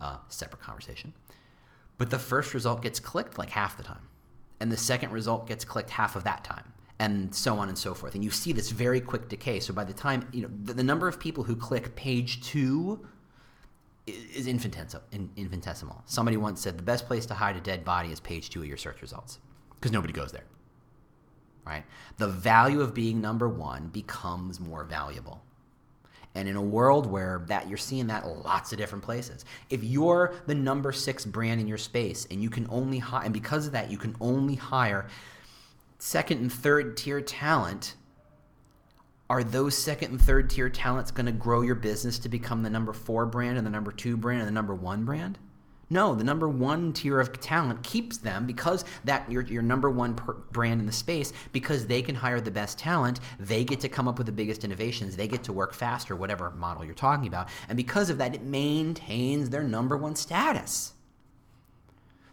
[0.00, 1.12] Uh, separate conversation.
[1.98, 4.08] But the first result gets clicked like half the time,
[4.60, 7.94] and the second result gets clicked half of that time and so on and so
[7.94, 8.14] forth.
[8.14, 9.58] And you see this very quick decay.
[9.60, 13.06] So by the time, you know, the, the number of people who click page two
[14.34, 16.02] is infinitesimal.
[16.06, 18.68] Somebody once said the best place to hide a dead body is page two of
[18.68, 19.38] your search results
[19.74, 20.44] because nobody goes there.
[21.64, 21.84] Right?
[22.18, 25.42] The value of being number one becomes more valuable.
[26.34, 29.44] And in a world where that you're seeing that lots of different places.
[29.68, 33.32] If you're the number six brand in your space and you can only hire, and
[33.32, 35.08] because of that, you can only hire
[35.98, 37.94] second and third tier talent,
[39.30, 42.68] are those second and third tier talents going to grow your business to become the
[42.68, 45.38] number four brand and the number two brand and the number one brand?
[45.88, 50.18] No, the number one tier of talent keeps them because that your, your number one
[50.50, 53.20] brand in the space because they can hire the best talent.
[53.38, 55.16] They get to come up with the biggest innovations.
[55.16, 57.48] They get to work faster, whatever model you're talking about.
[57.68, 60.92] And because of that, it maintains their number one status.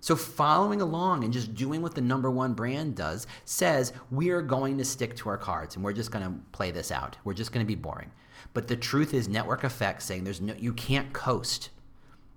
[0.07, 4.41] So, following along and just doing what the number one brand does says we are
[4.41, 7.17] going to stick to our cards and we're just going to play this out.
[7.25, 8.09] We're just going to be boring.
[8.53, 11.71] But the truth is, network effects saying there's no, you can't coast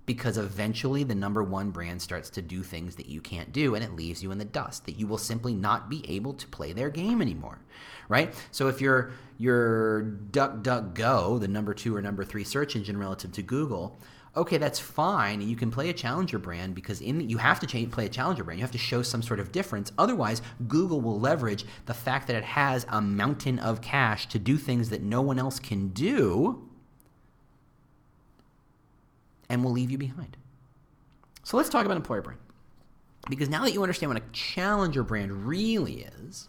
[0.05, 3.85] because eventually the number one brand starts to do things that you can't do and
[3.85, 6.73] it leaves you in the dust that you will simply not be able to play
[6.73, 7.59] their game anymore
[8.09, 13.31] right so if you're your duckduckgo the number two or number three search engine relative
[13.31, 13.99] to google
[14.35, 15.41] okay, that's fine.
[15.41, 18.59] You can play a challenger brand because in you have to play a challenger brand.
[18.59, 19.91] You have to show some sort of difference.
[19.97, 24.57] Otherwise, Google will leverage the fact that it has a mountain of cash to do
[24.57, 26.67] things that no one else can do
[29.49, 30.37] and will leave you behind.
[31.43, 32.39] So let's talk about employer brand.
[33.29, 36.47] Because now that you understand what a challenger brand really is,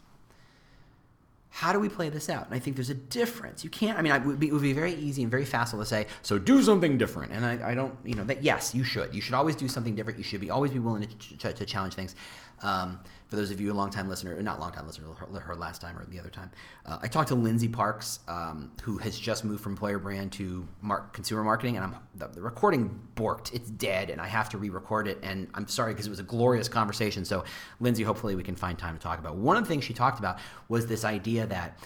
[1.54, 2.46] how do we play this out?
[2.46, 3.62] And I think there's a difference.
[3.62, 5.78] You can't, I mean, it would, be, it would be very easy and very facile
[5.80, 7.30] to say, so do something different.
[7.30, 9.14] And I, I, don't, you know, that yes, you should.
[9.14, 10.16] You should always do something different.
[10.16, 12.16] You should be always be willing to, to, to challenge things.
[12.62, 12.98] Um,
[13.32, 15.80] for those of you a long time listener, not long time listener, her, her, last
[15.80, 16.50] time or the other time,
[16.84, 20.68] uh, I talked to Lindsay Parks, um, who has just moved from employer brand to
[20.82, 23.54] mark, consumer marketing, and I'm the, the, recording borked.
[23.54, 25.18] It's dead, and I have to re-record it.
[25.22, 27.24] And I'm sorry because it was a glorious conversation.
[27.24, 27.44] So,
[27.80, 29.36] Lindsay, hopefully we can find time to talk about.
[29.36, 31.78] One of the things she talked about was this idea that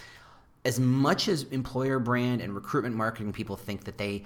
[0.65, 4.25] as much as employer brand and recruitment marketing people think that they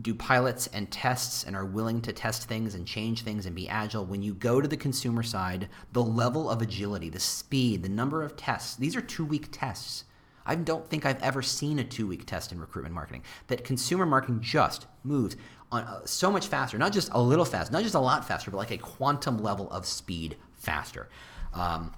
[0.00, 3.68] do pilots and tests and are willing to test things and change things and be
[3.68, 7.88] agile, when you go to the consumer side, the level of agility, the speed, the
[7.88, 10.04] number of tests, these are two week tests.
[10.46, 13.22] I don't think I've ever seen a two week test in recruitment marketing.
[13.48, 15.36] That consumer marketing just moves
[15.70, 18.50] on uh, so much faster, not just a little faster, not just a lot faster,
[18.50, 21.08] but like a quantum level of speed faster.
[21.52, 21.92] Um,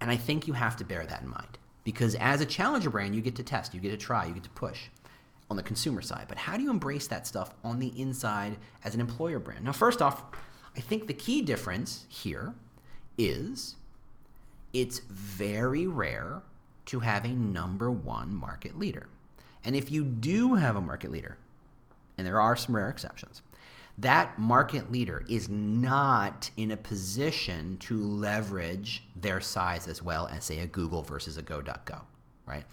[0.00, 3.14] and I think you have to bear that in mind because as a challenger brand,
[3.14, 4.88] you get to test, you get to try, you get to push
[5.50, 6.26] on the consumer side.
[6.28, 9.64] But how do you embrace that stuff on the inside as an employer brand?
[9.64, 10.24] Now, first off,
[10.76, 12.54] I think the key difference here
[13.16, 13.76] is
[14.72, 16.42] it's very rare
[16.86, 19.08] to have a number one market leader.
[19.64, 21.38] And if you do have a market leader,
[22.18, 23.42] and there are some rare exceptions,
[23.98, 30.44] that market leader is not in a position to leverage their size as well as,
[30.44, 32.00] say, a Google versus a Go.go,
[32.44, 32.64] right?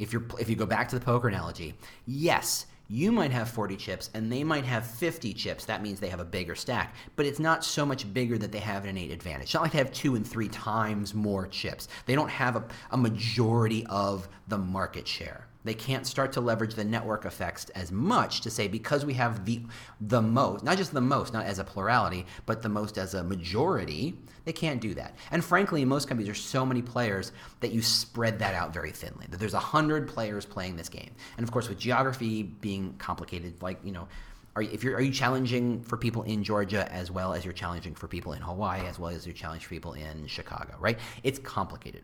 [0.00, 1.74] If you're if you go back to the poker analogy,
[2.06, 5.64] yes, you might have 40 chips and they might have 50 chips.
[5.66, 8.58] That means they have a bigger stack, but it's not so much bigger that they
[8.58, 9.44] have an innate advantage.
[9.44, 11.86] It's not like they have two and three times more chips.
[12.06, 15.46] They don't have a, a majority of the market share.
[15.62, 19.44] They can't start to leverage the network effects as much to say because we have
[19.44, 19.62] the
[20.00, 23.22] the most, not just the most, not as a plurality, but the most as a
[23.22, 24.16] majority.
[24.46, 25.16] They can't do that.
[25.30, 28.90] And frankly, in most companies, there's so many players that you spread that out very
[28.90, 29.26] thinly.
[29.28, 33.62] That there's a hundred players playing this game, and of course, with geography being complicated,
[33.62, 34.08] like you know.
[34.56, 37.94] Are if you're, are you challenging for people in Georgia as well as you're challenging
[37.94, 40.98] for people in Hawaii as well as you're challenging for people in Chicago, right?
[41.22, 42.02] It's complicated.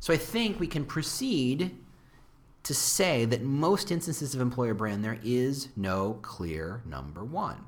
[0.00, 1.76] So I think we can proceed
[2.64, 7.64] to say that most instances of employer brand there is no clear number one.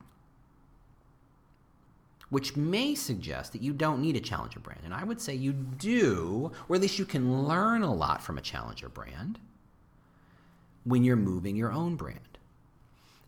[2.29, 4.81] Which may suggest that you don't need a challenger brand.
[4.85, 8.37] And I would say you do, or at least you can learn a lot from
[8.37, 9.39] a challenger brand
[10.85, 12.21] when you're moving your own brand.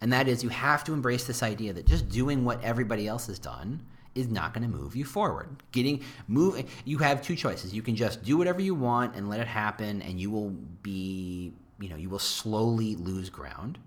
[0.01, 3.27] And that is, you have to embrace this idea that just doing what everybody else
[3.27, 3.85] has done
[4.19, 5.63] is not going to move you forward.
[5.73, 7.73] Getting move you have two choices.
[7.73, 10.51] You can just do whatever you want and let it happen and you will
[10.83, 13.79] be, you know, you will slowly lose ground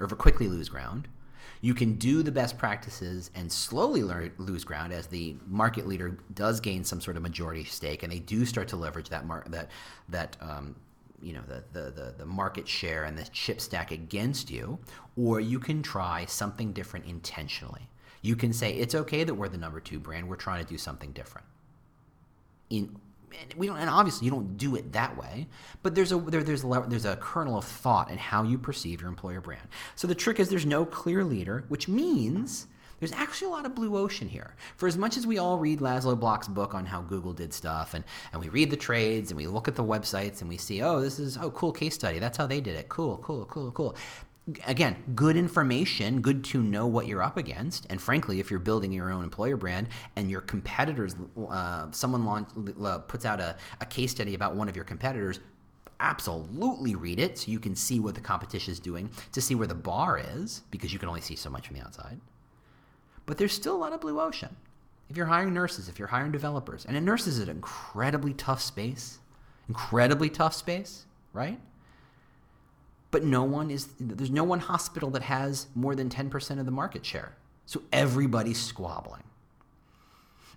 [0.00, 1.08] or quickly lose ground.
[1.60, 6.18] You can do the best practices and slowly learn, lose ground as the market leader
[6.34, 9.44] does gain some sort of majority stake, and they do start to leverage that mar-
[9.48, 9.70] that
[10.08, 10.74] that um,
[11.22, 14.80] you know the, the, the, the market share and the chip stack against you,
[15.16, 17.88] or you can try something different intentionally.
[18.22, 20.28] You can say it's okay that we're the number two brand.
[20.28, 21.46] We're trying to do something different.
[22.70, 22.96] In
[23.56, 25.46] we don't, and obviously you don't do it that way,
[25.82, 29.00] but there's a there, there's a, there's a kernel of thought in how you perceive
[29.00, 29.66] your employer brand.
[29.96, 32.66] So the trick is there's no clear leader, which means
[33.00, 34.54] there's actually a lot of blue ocean here.
[34.76, 37.94] For as much as we all read Laszlo Bock's book on how Google did stuff,
[37.94, 40.82] and, and we read the trades, and we look at the websites, and we see,
[40.82, 42.20] oh, this is, oh, cool case study.
[42.20, 42.88] That's how they did it.
[42.88, 43.96] Cool, cool, cool, cool
[44.66, 47.86] again, good information, good to know what you're up against.
[47.90, 51.14] And frankly, if you're building your own employer brand and your competitors,
[51.48, 52.48] uh, someone launch,
[52.82, 55.40] uh, puts out a, a case study about one of your competitors,
[56.00, 59.68] absolutely read it so you can see what the competition is doing, to see where
[59.68, 62.20] the bar is, because you can only see so much from the outside.
[63.24, 64.56] But there's still a lot of blue ocean.
[65.08, 68.60] If you're hiring nurses, if you're hiring developers, and a nurse is an incredibly tough
[68.60, 69.18] space,
[69.68, 71.60] incredibly tough space, right?
[73.12, 76.72] But no one is there's no one hospital that has more than 10% of the
[76.72, 77.36] market share.
[77.66, 79.22] So everybody's squabbling.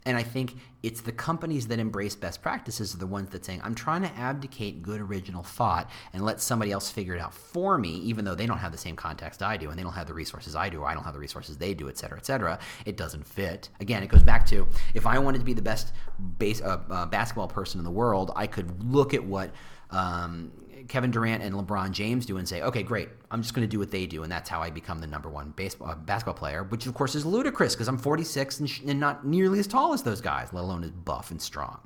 [0.07, 3.61] And I think it's the companies that embrace best practices are the ones that saying,
[3.63, 7.79] I'm trying to abdicate good original thought and let somebody else figure it out for
[7.79, 10.05] me, even though they don't have the same context I do and they don't have
[10.05, 12.25] the resources I do, or I don't have the resources they do, et cetera, et
[12.25, 12.59] cetera.
[12.85, 13.69] It doesn't fit.
[13.79, 15.91] Again, it goes back to if I wanted to be the best
[16.37, 19.49] base, uh, uh, basketball person in the world, I could look at what
[19.89, 20.51] um,
[20.87, 23.79] Kevin Durant and LeBron James do and say, okay, great, I'm just going to do
[23.79, 26.63] what they do, and that's how I become the number one baseball, uh, basketball player,
[26.63, 29.93] which of course is ludicrous because I'm 46 and, sh- and not nearly as tall
[29.93, 31.79] as those guys, let alone as buff and strong.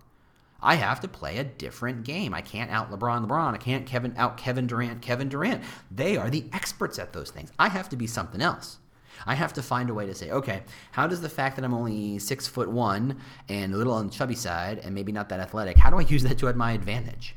[0.61, 2.33] I have to play a different game.
[2.33, 3.53] I can't out LeBron LeBron.
[3.53, 5.63] I can't Kevin out Kevin Durant Kevin Durant.
[5.89, 7.51] They are the experts at those things.
[7.57, 8.79] I have to be something else.
[9.25, 11.73] I have to find a way to say, okay, how does the fact that I'm
[11.73, 15.39] only six foot one and a little on the chubby side and maybe not that
[15.39, 17.35] athletic, how do I use that to my advantage?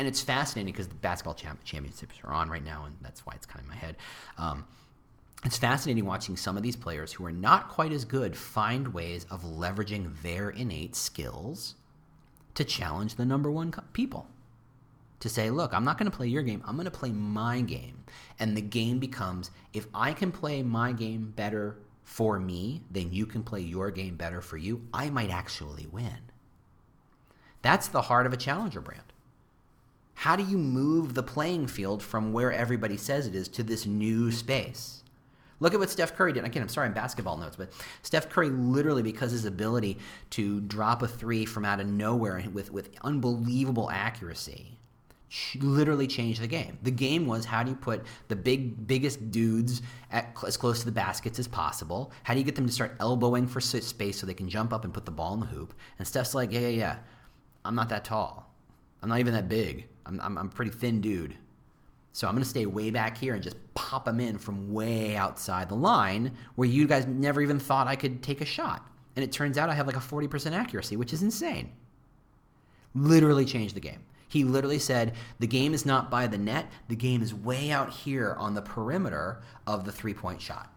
[0.00, 3.44] And it's fascinating because the basketball championships are on right now, and that's why it's
[3.44, 3.96] kind of in my head.
[4.38, 4.64] Um,
[5.44, 9.26] it's fascinating watching some of these players who are not quite as good find ways
[9.30, 11.74] of leveraging their innate skills
[12.54, 14.26] to challenge the number one people.
[15.18, 17.60] To say, look, I'm not going to play your game, I'm going to play my
[17.60, 18.02] game.
[18.38, 23.26] And the game becomes if I can play my game better for me, then you
[23.26, 26.20] can play your game better for you, I might actually win.
[27.60, 29.09] That's the heart of a challenger brand.
[30.20, 33.86] How do you move the playing field from where everybody says it is to this
[33.86, 35.02] new space?
[35.60, 36.44] Look at what Steph Curry did.
[36.44, 39.96] Again, I'm sorry, in basketball notes, but Steph Curry literally, because his ability
[40.28, 44.78] to drop a three from out of nowhere with, with unbelievable accuracy,
[45.58, 46.76] literally changed the game.
[46.82, 49.80] The game was how do you put the big, biggest dudes
[50.12, 52.12] at, as close to the baskets as possible?
[52.24, 54.84] How do you get them to start elbowing for space so they can jump up
[54.84, 55.72] and put the ball in the hoop?
[55.98, 56.96] And Steph's like, yeah, yeah, yeah.
[57.64, 58.52] I'm not that tall.
[59.02, 59.86] I'm not even that big.
[60.06, 61.36] I'm, I'm, I'm a pretty thin dude.
[62.12, 65.16] So I'm going to stay way back here and just pop them in from way
[65.16, 68.86] outside the line where you guys never even thought I could take a shot.
[69.16, 71.72] And it turns out I have like a 40% accuracy, which is insane.
[72.94, 74.00] Literally changed the game.
[74.28, 77.90] He literally said, the game is not by the net, the game is way out
[77.90, 80.72] here on the perimeter of the three point shot.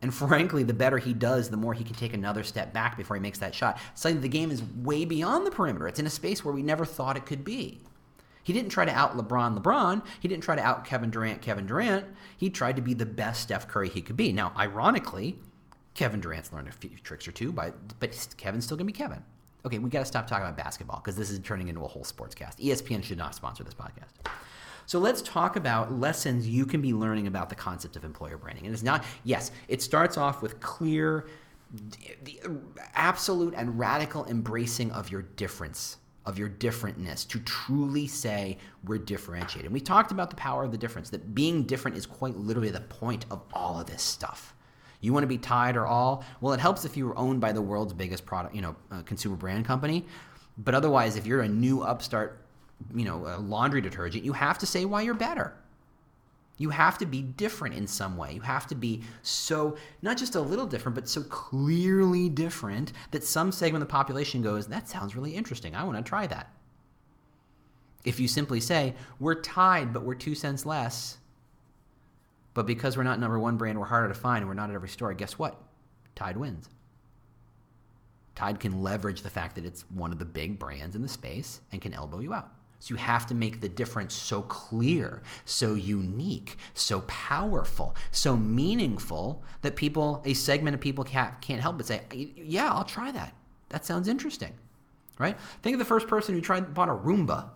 [0.00, 3.16] And frankly, the better he does, the more he can take another step back before
[3.16, 3.78] he makes that shot.
[3.94, 5.88] Suddenly, the game is way beyond the perimeter.
[5.88, 7.80] It's in a space where we never thought it could be.
[8.44, 10.02] He didn't try to out LeBron LeBron.
[10.20, 12.06] He didn't try to out Kevin Durant Kevin Durant.
[12.36, 14.32] He tried to be the best Steph Curry he could be.
[14.32, 15.38] Now, ironically,
[15.94, 18.96] Kevin Durant's learned a few tricks or two, but, but Kevin's still going to be
[18.96, 19.22] Kevin.
[19.64, 22.04] Okay, we got to stop talking about basketball because this is turning into a whole
[22.04, 22.58] sports cast.
[22.58, 24.30] ESPN should not sponsor this podcast.
[24.86, 28.66] So let's talk about lessons you can be learning about the concept of employer branding.
[28.66, 31.26] And it's not, yes, it starts off with clear,
[32.24, 32.50] the uh,
[32.94, 39.66] absolute and radical embracing of your difference, of your differentness, to truly say we're differentiated.
[39.66, 42.70] And we talked about the power of the difference, that being different is quite literally
[42.70, 44.54] the point of all of this stuff.
[45.00, 46.24] You want to be Tide or all?
[46.40, 49.02] Well, it helps if you were owned by the world's biggest product, you know, uh,
[49.02, 50.06] consumer brand company.
[50.56, 52.44] But otherwise, if you're a new upstart
[52.94, 55.54] you know, laundry detergent, you have to say why you're better.
[56.56, 58.32] You have to be different in some way.
[58.32, 63.24] You have to be so, not just a little different, but so clearly different that
[63.24, 65.74] some segment of the population goes, that sounds really interesting.
[65.74, 66.52] I want to try that.
[68.04, 71.18] If you simply say, we're Tide, but we're two cents less,
[72.52, 74.76] but because we're not number one brand, we're harder to find and we're not at
[74.76, 75.60] every store, guess what?
[76.14, 76.68] Tide wins.
[78.36, 81.60] Tide can leverage the fact that it's one of the big brands in the space
[81.72, 82.53] and can elbow you out.
[82.84, 89.42] So you have to make the difference so clear, so unique, so powerful, so meaningful
[89.62, 92.02] that people, a segment of people can't, can't help but say,
[92.36, 93.32] yeah, I'll try that.
[93.70, 94.52] That sounds interesting,
[95.18, 95.34] right?
[95.62, 97.48] Think of the first person who tried bought a Roomba.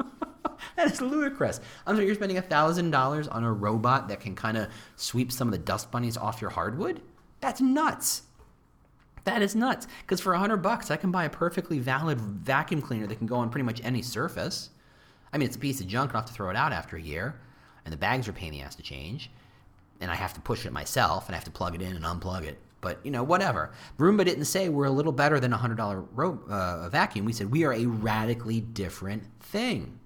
[0.76, 1.60] that is ludicrous.
[1.86, 5.52] I'm sorry, you're spending $1,000 on a robot that can kind of sweep some of
[5.52, 7.02] the dust bunnies off your hardwood?
[7.40, 8.22] That's nuts.
[9.24, 9.86] That is nuts.
[10.02, 13.26] Because for a 100 bucks, I can buy a perfectly valid vacuum cleaner that can
[13.26, 14.70] go on pretty much any surface.
[15.32, 16.14] I mean, it's a piece of junk.
[16.14, 17.36] I have to throw it out after a year.
[17.84, 19.30] And the bags are pain in the ass to change.
[20.00, 22.04] And I have to push it myself and I have to plug it in and
[22.04, 22.58] unplug it.
[22.80, 23.70] But, you know, whatever.
[23.98, 27.24] Roomba didn't say we're a little better than a $100 ro- uh, vacuum.
[27.24, 30.00] We said we are a radically different thing.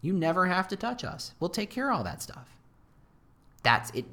[0.00, 1.34] You never have to touch us.
[1.40, 2.46] We'll take care of all that stuff.
[3.64, 4.04] That's it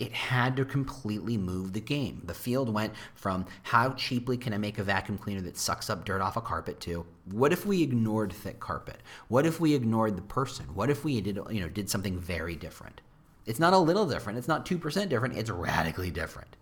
[0.00, 2.22] it had to completely move the game.
[2.24, 6.06] The field went from how cheaply can I make a vacuum cleaner that sucks up
[6.06, 9.02] dirt off a carpet to what if we ignored thick carpet?
[9.28, 10.64] What if we ignored the person?
[10.74, 13.02] What if we did you know did something very different?
[13.44, 14.38] It's not a little different.
[14.38, 15.36] It's not 2% different.
[15.36, 16.56] It's radically different.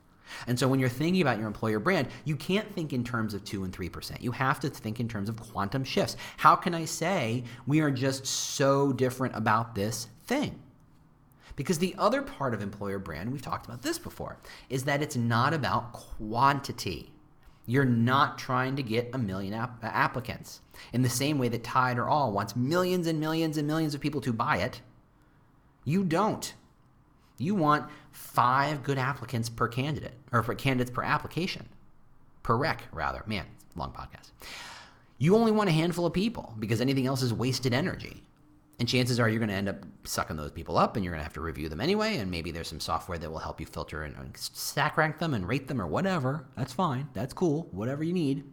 [0.47, 3.45] And so when you're thinking about your employer brand, you can't think in terms of
[3.45, 4.21] 2 and 3%.
[4.21, 6.17] You have to think in terms of quantum shifts.
[6.37, 10.61] How can I say we are just so different about this thing?
[11.59, 14.39] Because the other part of employer brand, we've talked about this before,
[14.71, 17.11] is that it's not about quantity.
[17.67, 20.61] You're not trying to get a million ap- uh, applicants.
[20.93, 24.01] In the same way that Tide or All wants millions and millions and millions of
[24.01, 24.83] people to buy it,
[25.85, 26.55] you don't.
[27.39, 31.69] You want five good applicants per candidate, or for candidates per application,
[32.45, 33.25] per rec, rather.
[33.27, 34.31] Man, long podcast.
[35.19, 38.23] You only want a handful of people because anything else is wasted energy.
[38.79, 41.21] And chances are you're going to end up sucking those people up and you're going
[41.21, 42.19] to have to review them anyway.
[42.19, 45.49] And maybe there's some software that will help you filter and, stack rank them and
[45.49, 46.47] rate them or whatever.
[46.57, 47.09] That's fine.
[47.13, 47.67] That's cool.
[47.73, 48.45] Whatever you need.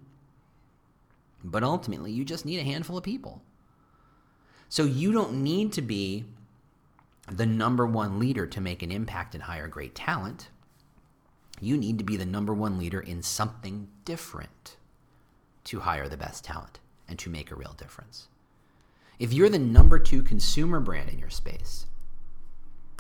[1.43, 3.43] But ultimately, you just need a handful of people.
[4.67, 6.25] So you don't need to be
[7.31, 10.49] the number one leader to make an impact and hire great talent.
[11.61, 14.77] You need to be the number one leader in something different
[15.65, 18.27] to hire the best talent and to make a real difference.
[19.19, 21.86] If you're the number two consumer brand in your space,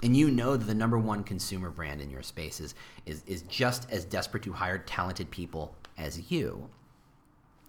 [0.03, 2.75] and you know that the number one consumer brand in your space is,
[3.05, 6.69] is, is just as desperate to hire talented people as you,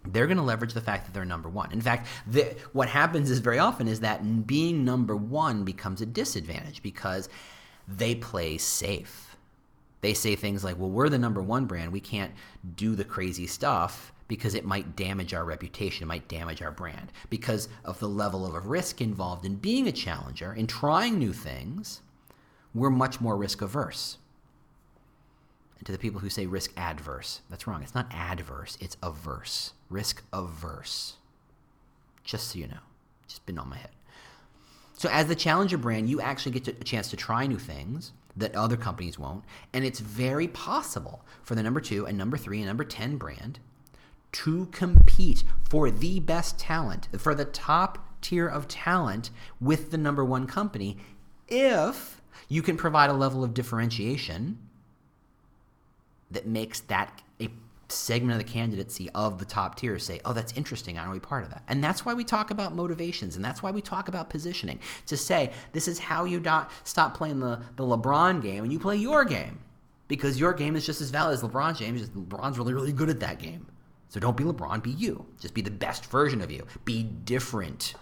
[0.05, 1.71] they're going to leverage the fact that they're number one.
[1.71, 6.05] In fact, the, what happens is very often is that being number one becomes a
[6.05, 7.29] disadvantage because
[7.87, 9.35] they play safe.
[10.01, 11.91] They say things like, well, we're the number one brand.
[11.91, 12.31] We can't
[12.75, 17.11] do the crazy stuff because it might damage our reputation, it might damage our brand.
[17.29, 22.01] Because of the level of risk involved in being a challenger, in trying new things,
[22.73, 24.17] we're much more risk averse.
[25.77, 27.83] And to the people who say risk adverse, that's wrong.
[27.83, 29.73] It's not adverse, it's averse.
[29.89, 31.15] Risk averse.
[32.23, 32.77] Just so you know,
[33.27, 33.91] just been on my head.
[34.97, 38.55] So, as the challenger brand, you actually get a chance to try new things that
[38.55, 39.43] other companies won't.
[39.71, 43.59] And it's very possible for the number two and number three and number 10 brand
[44.31, 49.29] to compete for the best talent, for the top tier of talent
[49.61, 50.97] with the number one company
[51.47, 54.57] if you can provide a level of differentiation
[56.31, 57.49] that makes that a
[57.89, 60.97] segment of the candidacy of the top tier say, oh, that's interesting.
[60.97, 61.63] I want to be part of that.
[61.67, 65.15] And that's why we talk about motivations and that's why we talk about positioning to
[65.15, 68.97] say, this is how you do- stop playing the, the LeBron game and you play
[68.97, 69.59] your game
[70.07, 72.09] because your game is just as valid as LeBron James.
[72.09, 73.65] LeBron's really, really good at that game.
[74.09, 75.25] So don't be LeBron, be you.
[75.39, 76.65] Just be the best version of you.
[76.85, 77.95] Be different.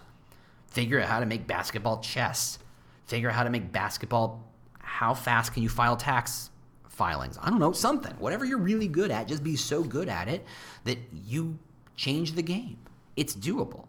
[0.68, 2.58] Figure out how to make basketball chess.
[3.06, 4.50] Figure out how to make basketball.
[4.78, 6.50] How fast can you file tax
[6.96, 7.38] filings.
[7.40, 8.12] I don't know, something.
[8.18, 10.44] Whatever you're really good at, just be so good at it
[10.84, 11.58] that you
[11.94, 12.78] change the game.
[13.16, 13.86] It's doable.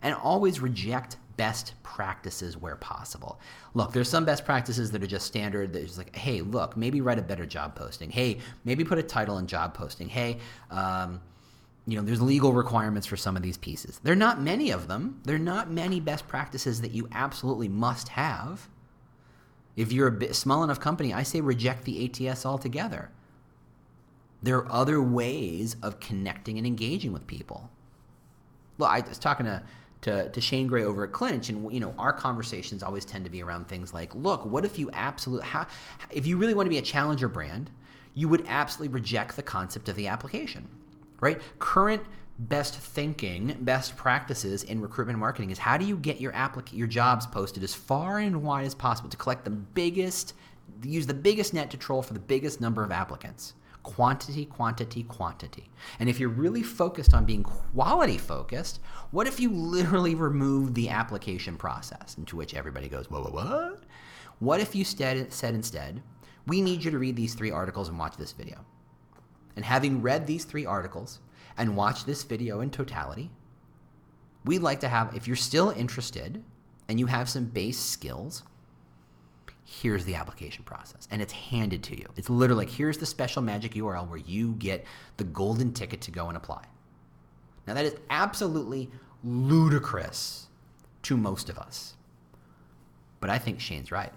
[0.00, 3.40] And always reject best practices where possible.
[3.74, 5.72] Look, there's some best practices that are just standard.
[5.72, 8.10] There's like, hey, look, maybe write a better job posting.
[8.10, 10.08] Hey, maybe put a title in job posting.
[10.08, 10.38] Hey,
[10.70, 11.20] um,
[11.84, 13.98] you know, there's legal requirements for some of these pieces.
[14.04, 15.20] There are not many of them.
[15.24, 18.68] There are not many best practices that you absolutely must have.
[19.74, 23.10] If you're a small enough company, I say reject the ATS altogether.
[24.44, 27.68] There are other ways of connecting and engaging with people.
[28.78, 29.64] Look, I was talking to
[30.02, 33.30] to, to Shane Gray over at Clinch, and you know our conversations always tend to
[33.30, 35.66] be around things like, look, what if you absolutely, how,
[36.10, 37.70] if you really want to be a challenger brand,
[38.14, 40.68] you would absolutely reject the concept of the application,
[41.20, 41.40] right?
[41.58, 42.02] Current
[42.38, 46.88] best thinking, best practices in recruitment marketing is how do you get your applic- your
[46.88, 50.34] jobs posted as far and wide as possible to collect the biggest,
[50.82, 53.54] use the biggest net to troll for the biggest number of applicants.
[53.82, 55.68] Quantity, quantity, quantity.
[55.98, 58.80] And if you're really focused on being quality focused,
[59.10, 62.16] what if you literally remove the application process?
[62.16, 63.82] Into which everybody goes, what, what, what?
[64.38, 66.02] What if you said, said instead,
[66.46, 68.64] we need you to read these three articles and watch this video?
[69.56, 71.20] And having read these three articles
[71.56, 73.30] and watched this video in totality,
[74.44, 76.42] we'd like to have, if you're still interested
[76.88, 78.44] and you have some base skills,
[79.64, 81.06] here's the application process.
[81.10, 82.06] And it's handed to you.
[82.16, 84.84] It's literally like, here's the special magic URL where you get
[85.16, 86.64] the golden ticket to go and apply.
[87.66, 88.90] Now, that is absolutely
[89.22, 90.48] ludicrous
[91.02, 91.94] to most of us.
[93.20, 94.12] But I think Shane's right.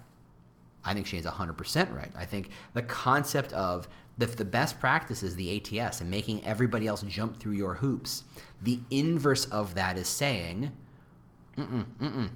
[0.83, 2.11] I think Shane's 100% right.
[2.15, 3.87] I think the concept of
[4.17, 8.23] the, the best practice is the ATS and making everybody else jump through your hoops.
[8.61, 10.71] The inverse of that is saying,
[11.57, 12.29] mm-mm, mm-mm.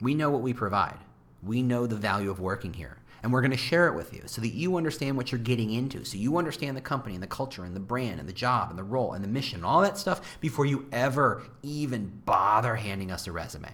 [0.00, 0.98] we know what we provide.
[1.44, 2.98] We know the value of working here.
[3.22, 5.70] And we're going to share it with you so that you understand what you're getting
[5.70, 6.04] into.
[6.04, 8.78] So you understand the company and the culture and the brand and the job and
[8.78, 13.10] the role and the mission and all that stuff before you ever even bother handing
[13.10, 13.70] us a resume.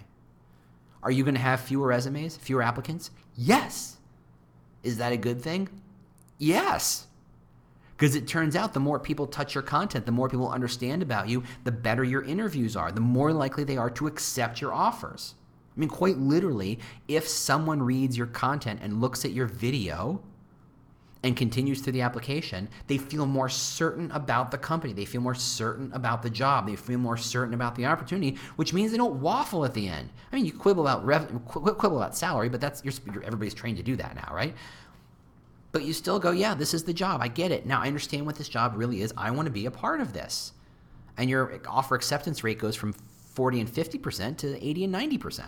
[1.03, 3.11] Are you going to have fewer resumes, fewer applicants?
[3.35, 3.97] Yes.
[4.83, 5.67] Is that a good thing?
[6.37, 7.07] Yes.
[7.97, 11.27] Because it turns out the more people touch your content, the more people understand about
[11.27, 15.35] you, the better your interviews are, the more likely they are to accept your offers.
[15.81, 16.77] I mean, quite literally,
[17.07, 20.21] if someone reads your content and looks at your video
[21.23, 24.93] and continues through the application, they feel more certain about the company.
[24.93, 26.67] They feel more certain about the job.
[26.67, 30.11] They feel more certain about the opportunity, which means they don't waffle at the end.
[30.31, 31.03] I mean, you quibble about
[31.47, 34.53] quibble about salary, but that's you're, everybody's trained to do that now, right?
[35.71, 37.21] But you still go, yeah, this is the job.
[37.23, 37.65] I get it.
[37.65, 39.11] Now I understand what this job really is.
[39.17, 40.53] I want to be a part of this.
[41.17, 42.93] And your offer acceptance rate goes from
[43.33, 45.45] 40 and 50% to 80 and 90%.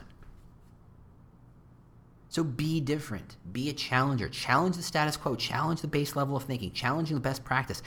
[2.34, 3.38] So be different.
[3.52, 4.28] Be a challenger.
[4.28, 5.36] Challenge the status quo.
[5.36, 6.72] Challenge the base level of thinking.
[6.72, 7.84] Challenging the best practice.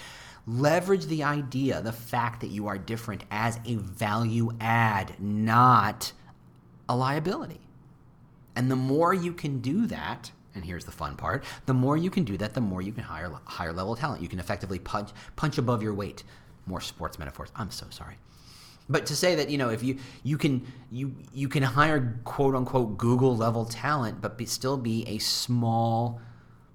[0.47, 6.13] Leverage the idea, the fact that you are different as a value add, not
[6.89, 7.59] a liability.
[8.55, 12.09] And the more you can do that, and here's the fun part, the more you
[12.09, 14.23] can do that, the more you can hire higher level talent.
[14.23, 16.23] You can effectively punch punch above your weight.
[16.67, 17.51] More sports metaphors.
[17.57, 18.19] I'm so sorry.
[18.89, 22.55] But to say that you know if you you can you you can hire quote
[22.55, 26.21] unquote Google level talent, but be, still be a small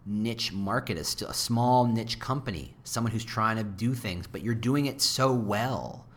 [0.05, 4.88] niche market, a, small niche company, someone who's trying to do things, but you're doing
[4.88, 6.07] it so well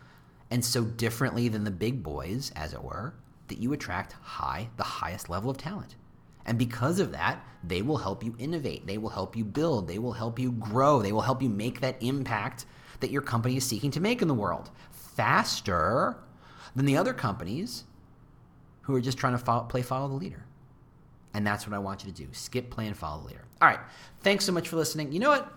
[0.50, 3.14] and so differently than the big boys, as it were,
[3.48, 5.96] that you attract high the highest level of talent.
[6.46, 8.86] And because of that, they will help you innovate.
[8.86, 9.88] They will help you build.
[9.88, 11.00] They will help you grow.
[11.00, 12.66] They will help you make that impact
[13.00, 14.70] that your company is seeking to make in the world
[15.14, 16.16] faster
[16.74, 17.84] than the other companies
[18.82, 20.44] who are just trying to follow, play follow the leader.
[21.32, 22.28] And that's what I want you to do.
[22.32, 23.44] Skip, play, follow the leader.
[23.60, 23.80] All right.
[24.20, 25.12] Thanks so much for listening.
[25.12, 25.52] You know what?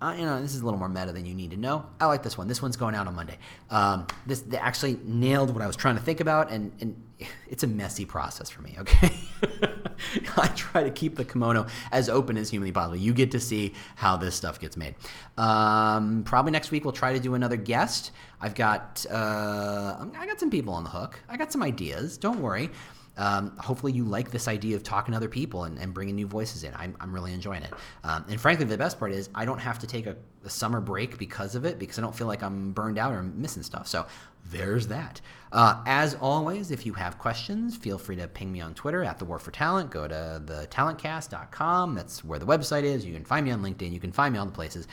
[0.00, 1.86] Uh, you know, this is a little more meta than you need to know.
[1.98, 2.48] I like this one.
[2.48, 3.38] This one's going out on Monday.
[3.70, 7.02] Um, this actually nailed what I was trying to think about, and, and
[7.48, 9.10] it's a messy process for me, okay?
[10.36, 12.96] I try to keep the kimono as open as humanly possible.
[12.96, 14.94] You get to see how this stuff gets made.
[15.38, 18.12] Um, probably next week we'll try to do another guest.
[18.40, 21.18] I've got uh, I got some people on the hook.
[21.28, 22.18] I got some ideas.
[22.18, 22.70] Don't worry.
[23.16, 26.26] Um, hopefully you like this idea of talking to other people and, and bringing new
[26.26, 26.74] voices in.
[26.76, 27.72] I'm, I'm really enjoying it.
[28.04, 30.80] Um, and frankly, the best part is I don't have to take a, a, summer
[30.80, 33.86] break because of it because I don't feel like I'm burned out or missing stuff.
[33.86, 34.06] So
[34.50, 35.20] there's that.
[35.50, 39.18] Uh, as always, if you have questions, feel free to ping me on Twitter at
[39.18, 39.90] the War for Talent.
[39.90, 41.94] Go to thetalentcast.com.
[41.94, 43.04] That's where the website is.
[43.04, 43.92] You can find me on LinkedIn.
[43.92, 44.86] You can find me on the places.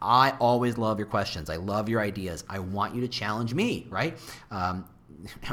[0.00, 1.50] I always love your questions.
[1.50, 2.44] I love your ideas.
[2.48, 4.18] I want you to challenge me, right?
[4.50, 4.86] Um,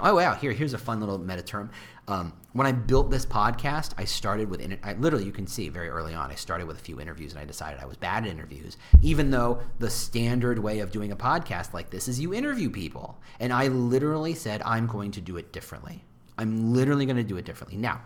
[0.01, 1.71] oh wow, here here's a fun little meta term.
[2.07, 5.89] Um, when I built this podcast, I started with I, literally you can see very
[5.89, 6.31] early on.
[6.31, 9.31] I started with a few interviews, and I decided I was bad at interviews, even
[9.31, 13.19] though the standard way of doing a podcast like this is you interview people.
[13.39, 16.03] And I literally said I'm going to do it differently.
[16.37, 18.01] I'm literally going to do it differently now.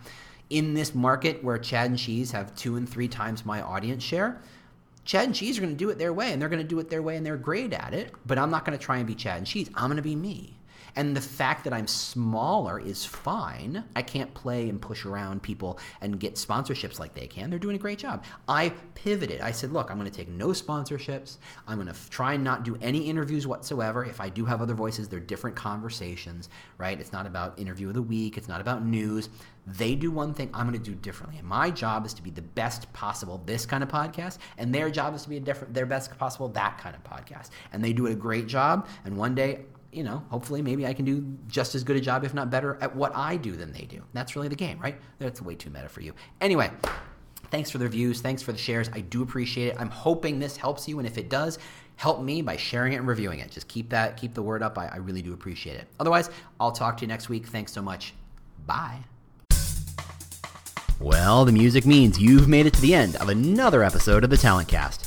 [0.50, 4.42] In this market where Chad and Cheese have two and three times my audience share,
[5.04, 6.80] Chad and Cheese are going to do it their way, and they're going to do
[6.80, 8.14] it their way, and they're great at it.
[8.26, 9.70] But I'm not going to try and be Chad and Cheese.
[9.74, 10.58] I'm going to be me.
[10.98, 13.84] And the fact that I'm smaller is fine.
[13.96, 17.52] I can't play and push around people and get sponsorships like they can.
[17.52, 18.24] They're doing a great job.
[18.48, 19.40] I pivoted.
[19.42, 21.38] I said, look, I'm going to take no sponsorships.
[21.68, 24.04] I'm going to try and not do any interviews whatsoever.
[24.06, 27.00] If I do have other voices, they're different conversations, right?
[27.00, 29.30] It's not about interview of the week, it's not about news.
[29.68, 31.38] They do one thing, I'm going to do differently.
[31.38, 34.90] And my job is to be the best possible this kind of podcast, and their
[34.90, 37.50] job is to be a different, their best possible that kind of podcast.
[37.72, 38.88] And they do a great job.
[39.04, 39.60] And one day
[39.92, 42.78] you know, hopefully maybe I can do just as good a job, if not better,
[42.82, 44.04] at what I do than they do.
[44.14, 45.00] That's really the game, right?
[45.20, 46.14] That's way too meta for you.
[46.42, 46.72] Anyway,
[47.52, 48.22] thanks for the views.
[48.22, 48.90] Thanks for the shares.
[48.94, 49.76] I do appreciate it.
[49.80, 51.00] I'm hoping this helps you.
[51.00, 51.58] And if it does,
[51.96, 53.50] help me by sharing it and reviewing it.
[53.50, 54.78] Just keep that, keep the word up.
[54.78, 55.88] I, I really do appreciate it.
[56.00, 56.30] Otherwise,
[56.60, 57.48] I'll talk to you next week.
[57.48, 58.14] Thanks so much.
[58.66, 59.00] Bye.
[61.00, 64.38] Well, the music means you've made it to the end of another episode of the
[64.38, 65.07] Talent Cast.